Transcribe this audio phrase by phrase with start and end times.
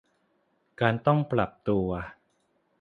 [0.81, 1.89] การต้องปรับตัว